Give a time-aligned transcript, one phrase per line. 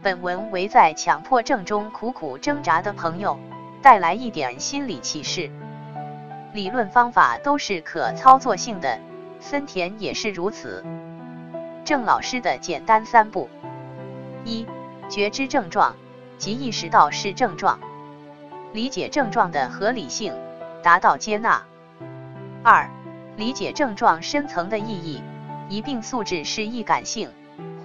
[0.00, 3.38] 本文为在强迫症中苦苦挣扎的朋友
[3.82, 5.50] 带来一点心理启示。
[6.52, 9.00] 理论方法都是可操作性的，
[9.40, 10.84] 森田也是如此。
[11.84, 13.50] 郑老师的简单三步：
[14.44, 14.66] 一、
[15.08, 15.96] 觉知症状，
[16.38, 17.80] 即意识到是症状，
[18.72, 20.32] 理解症状的合理性，
[20.82, 21.62] 达到接纳；
[22.62, 22.88] 二、
[23.36, 25.22] 理解症状深层的意义，
[25.68, 27.30] 一病素质是易感性，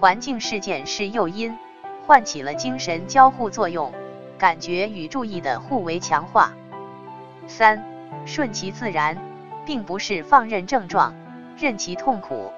[0.00, 1.58] 环境事件是诱因。
[2.06, 3.92] 唤起了精神交互作用，
[4.38, 6.52] 感觉与注意的互为强化。
[7.46, 7.82] 三，
[8.26, 9.16] 顺其自然，
[9.64, 11.14] 并不是放任症状，
[11.56, 12.52] 任其痛苦，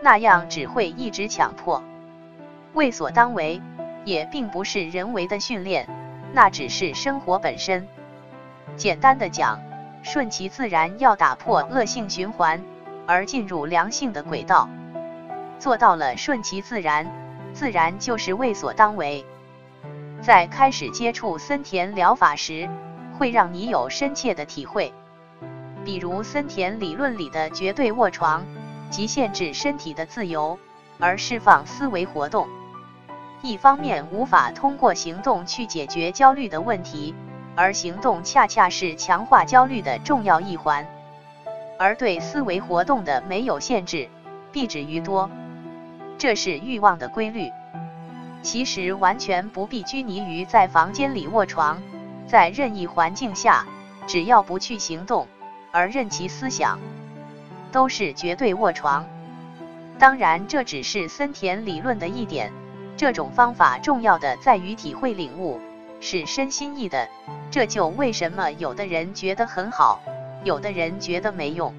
[0.00, 1.82] 那样只会一直强迫。
[2.72, 3.60] 为所当为，
[4.04, 5.88] 也并不是人为的训练，
[6.32, 7.86] 那只是生活本身。
[8.76, 9.60] 简单的讲，
[10.02, 12.62] 顺其自然要打破恶性循环，
[13.06, 14.68] 而进入良性的轨道。
[15.58, 17.23] 做到了顺其自然。
[17.54, 19.24] 自然就是为所当为。
[20.20, 22.68] 在开始接触森田疗法时，
[23.16, 24.92] 会让你有深切的体会。
[25.84, 28.44] 比如森田理论里的绝对卧床，
[28.90, 30.58] 即限制身体的自由，
[30.98, 32.48] 而释放思维活动。
[33.42, 37.14] 一方面无法通过行动去解决焦虑的问题，
[37.54, 40.86] 而行动恰恰是强化焦虑的重要一环。
[41.78, 44.08] 而对思维活动的没有限制，
[44.50, 45.30] 必止于多。
[46.16, 47.50] 这是欲望的规律，
[48.42, 51.82] 其实完全不必拘泥于在房间里卧床，
[52.26, 53.66] 在任意环境下，
[54.06, 55.26] 只要不去行动，
[55.72, 56.78] 而任其思想，
[57.72, 59.06] 都是绝对卧床。
[59.98, 62.52] 当然，这只是森田理论的一点，
[62.96, 65.60] 这种方法重要的在于体会领悟，
[66.00, 67.08] 是身心意的。
[67.50, 70.00] 这就为什么有的人觉得很好，
[70.42, 71.74] 有的人觉得没用，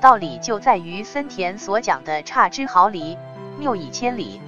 [0.00, 3.16] 道理就在于森田所讲的差之毫厘。
[3.58, 4.40] 谬以千里。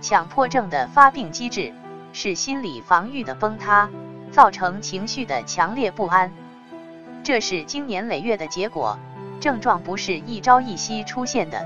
[0.00, 1.72] 强迫症的发病机制
[2.12, 3.88] 是心理防御的崩塌，
[4.30, 6.32] 造成情绪的强烈不安。
[7.22, 8.98] 这是经年累月的结果，
[9.40, 11.64] 症状不是一朝一夕出现的。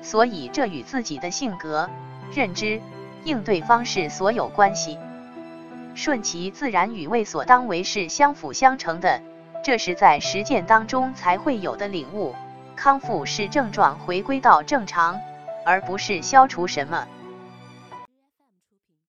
[0.00, 1.88] 所以这与自己的性格、
[2.34, 2.80] 认知、
[3.24, 4.98] 应对方式所有关系。
[5.94, 9.20] 顺其自然与为所当为是相辅相成的，
[9.62, 12.34] 这是在实践当中才会有的领悟。
[12.74, 15.20] 康复是症状回归到正常。
[15.64, 17.06] 而不是消除什么。